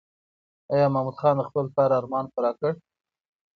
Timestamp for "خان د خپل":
1.21-1.65